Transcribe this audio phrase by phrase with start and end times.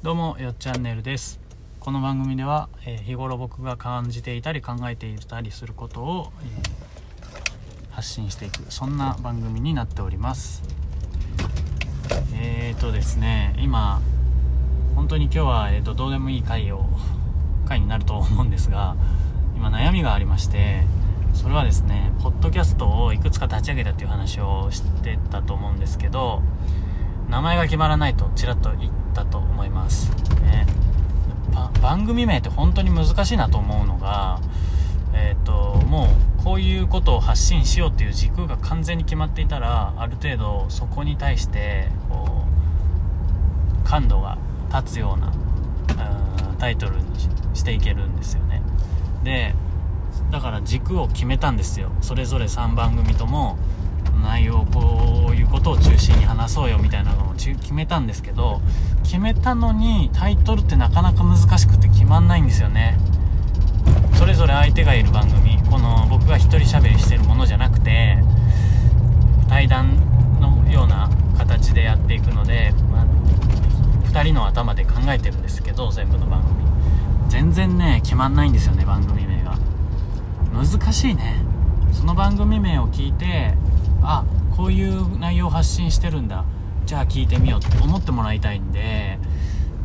[0.00, 1.40] どうもよっチャンネルです。
[1.80, 10.62] この番組では、えー日頃僕が感じていたり考えていたりすることを、えー発信していくそんな番組になっております。
[12.32, 14.00] えーとですね今
[14.94, 16.84] 本当に今日は、えーとどうでもいい回を
[17.66, 18.94] 回になると思うんですが
[19.56, 20.84] 今悩みがありまして
[21.34, 26.40] それはですねポッドキャストをいくつか立ち上げたっていう話をしてたと思うんですけど
[27.28, 30.10] 名前が決まらないとちらっと言ったと思います、
[30.42, 30.66] ね、
[31.82, 34.40] 番組名って本当に難しいなと思うのが
[35.14, 35.52] えっ、と
[35.86, 36.08] も
[36.40, 42.44] うこういうことを発信しようっていう軸が完全に決まっていたらある程度そこに対してこ
[43.84, 44.38] う感度が
[44.72, 47.04] 立つようなうタイトルに
[47.54, 48.62] していけるんですよね。
[49.24, 49.54] で
[50.30, 51.90] だから軸を決めたんですよ。
[52.00, 53.56] それぞれ3番組とも。
[54.18, 58.60] 内容こういうことを中心に話そうよみたいなのを決めたんですけど
[59.04, 62.98] 決めたのにタイトルってなかなか難しくて決まんないんですよね。
[64.18, 68.18] それぞれ相手がいる番組この僕が一人喋りしてるものじゃなくて
[69.48, 69.96] 対談
[70.40, 73.04] のような形でやっていくので、まあ、
[74.08, 76.58] 2人の頭で考えてるんですけど全部の番組。
[77.28, 79.56] 全然ね決まんないんですよね番組名が。
[80.52, 81.36] 難しいね。
[81.92, 83.54] その番組名を聞いて
[84.02, 84.24] あ
[84.56, 86.44] こういう内容を発信してるんだ。
[86.86, 89.18] じゃあ聞いてみようって思ってもらいたいんで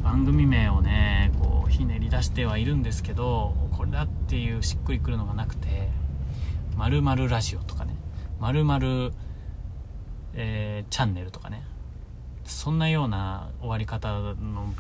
[0.04, 5.90] 番組名をねこうひねり出してはいるんですけどこれだっていうしっくりくるのがなくて
[6.78, 7.94] 「まるラジオ」とかね
[8.40, 8.64] 「まる
[10.34, 11.64] えーチャンネル」とかね。
[12.46, 14.74] そんなような終わり方の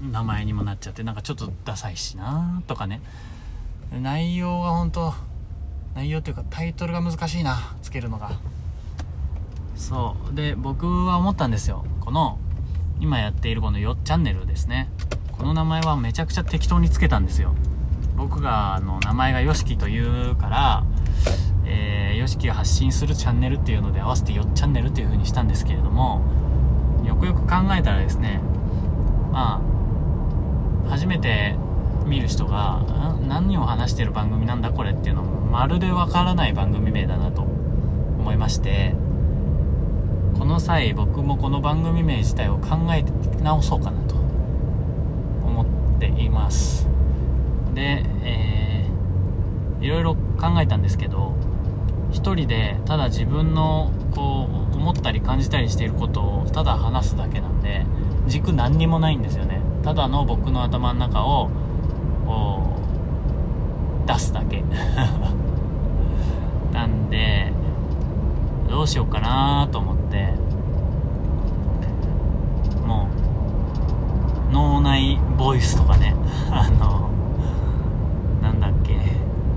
[0.00, 3.00] 名前にもなっちゃってなんかちょっとダサいしなとかね。
[4.00, 5.14] 内容が本当
[5.94, 8.32] 内容っていうかタイトルが難しいなつけるのが。
[9.80, 10.34] そう。
[10.34, 11.84] で僕は思ったんですよ。
[12.00, 12.38] この
[13.00, 14.88] 今やっているこのよっチャンネルですね。
[15.32, 17.54] この名前はめちゃくちゃ適当につけたんですよ。
[18.16, 20.84] 僕があの名前が YOSHIKI というから
[21.64, 26.20] え、YOSHIKI が発信するチャンネルっていうので合わせてよっチャンネルっていう風にしたんですけれども
[27.06, 28.40] よくよく考えたらですね
[29.32, 29.62] ま
[30.86, 31.56] あ初めて
[32.04, 38.94] 見る人がん何を話してる番組なんだこれっていうのもまるでわからない番組名だなと思いまして
[40.50, 43.12] の際僕もこの番組名自体を考えて
[43.42, 45.64] 直そうかなと思
[45.96, 46.88] っています。
[47.72, 51.36] で、えー、いろいろ考えたんですけど
[52.10, 57.86] 一人でただ自分のこう思ったり感じたりしていることをただ話すだけなんで
[58.26, 59.60] 軸何にもないんですよね。
[59.84, 61.48] ただの僕の頭の中を
[64.04, 64.64] 出すだけ
[66.72, 67.52] なんで
[68.80, 70.32] どうしようかなと思って。
[72.86, 73.10] も
[74.48, 76.14] う脳内ボイスとかね。
[76.50, 77.10] あの
[78.40, 78.94] なんだっけ。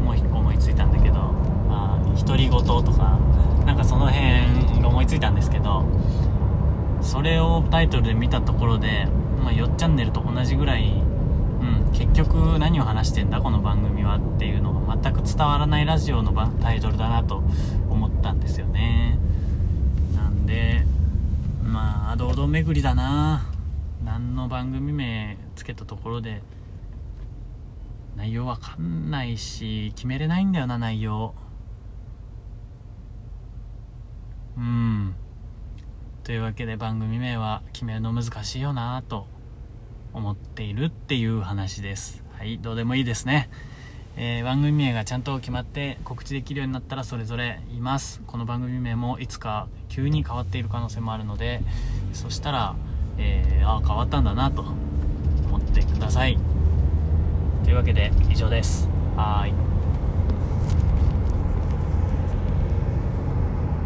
[0.03, 1.16] もう一個思いついたんだけど。
[1.69, 3.17] まあ独り言とか。
[3.66, 5.85] なんかその辺が思いついたんですけど。
[7.00, 9.07] それをタイトルで見たところで、
[9.41, 11.01] まあ、よっチャンネルと同じぐらい、
[11.61, 17.44] うん、結局何を話してんだこの番組はっていうのが全く伝わらないラジオのタイトルだなと
[17.90, 19.17] 思ったんですよね
[20.16, 20.85] なんで
[22.43, 23.45] まあ堂々巡りだな。
[24.03, 26.41] 何の番組名つけたところで。
[28.17, 31.33] 内容わかんないし決めれないんだよな内容。
[34.57, 35.15] うん。
[36.23, 39.25] というわけで番組名は決めるの難しいよなと
[40.13, 42.23] 思っているっていう話です。
[42.37, 43.49] はいどうでもいいですね。
[44.16, 48.22] えー番組名がちゃんと決まって告知できるようになったらそれぞれいます。
[48.28, 51.62] この番組名もいつか急に変わっている可能性もあるので
[52.13, 52.75] そしたら、
[53.18, 56.38] えーああ変わったんだなと思ってください。
[57.63, 58.88] というわけで以上です。
[59.16, 59.53] はい。